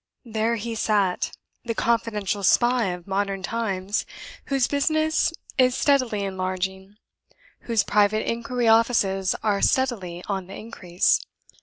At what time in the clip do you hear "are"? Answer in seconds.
9.43-9.61